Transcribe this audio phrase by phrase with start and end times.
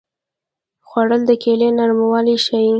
[0.87, 2.69] خوړل د کیلې نرموالی ښيي